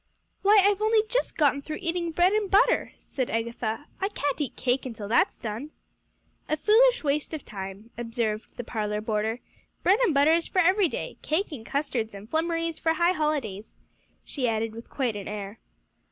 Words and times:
"Why, 0.41 0.63
I've 0.65 0.81
only 0.81 1.03
just 1.09 1.37
gotten 1.37 1.61
through 1.61 1.77
eating 1.79 2.09
bread 2.11 2.33
and 2.33 2.49
butter," 2.49 2.93
said 2.97 3.29
Agatha. 3.29 3.85
"I 4.01 4.09
can't 4.09 4.41
eat 4.41 4.55
cake 4.55 4.83
until 4.83 5.07
that's 5.07 5.37
done." 5.37 5.69
"A 6.49 6.57
foolish 6.57 7.03
waste 7.03 7.35
of 7.35 7.45
time," 7.45 7.91
observed 7.99 8.57
the 8.57 8.63
parlor 8.63 8.99
boarder; 8.99 9.41
"bread 9.83 9.99
and 9.99 10.11
butter 10.11 10.31
is 10.33 10.47
for 10.47 10.57
every 10.57 10.87
day; 10.87 11.17
cake 11.21 11.51
and 11.51 11.63
custards 11.63 12.15
and 12.15 12.27
flummery 12.27 12.71
for 12.71 12.93
high 12.93 13.13
holidays," 13.13 13.75
she 14.25 14.47
added 14.47 14.73
with 14.73 14.89
quite 14.89 15.15
an 15.15 15.27
air. 15.27 15.59